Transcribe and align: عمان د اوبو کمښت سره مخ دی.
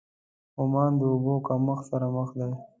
عمان 0.61 0.91
د 0.99 1.01
اوبو 1.11 1.33
کمښت 1.47 1.85
سره 1.89 2.07
مخ 2.15 2.29
دی. 2.39 2.51